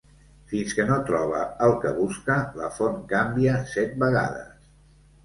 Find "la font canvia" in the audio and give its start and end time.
2.61-3.61